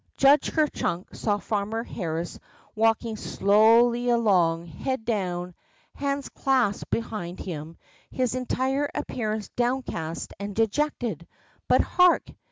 Judge 0.17 0.51
Ker 0.51 0.65
chunk 0.65 1.13
saw 1.13 1.37
Farmer 1.37 1.83
Harris 1.83 2.39
walking 2.73 3.11
WHAT 3.11 3.17
THE 3.19 3.21
FROGS 3.21 3.31
TAUGHT 3.33 3.37
85 3.37 3.39
slowly 3.39 4.09
along, 4.09 4.65
head 4.65 5.05
down, 5.05 5.53
hands 5.93 6.27
clasped 6.29 6.89
behind 6.89 7.39
him, 7.39 7.77
his 8.09 8.33
entire 8.33 8.89
appearance 8.95 9.49
downcast 9.49 10.33
and 10.39 10.55
dejected, 10.55 11.27
but 11.67 11.81
hark! 11.81 12.31